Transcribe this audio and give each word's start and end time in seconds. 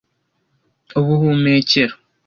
ubuhumekero 0.99 1.95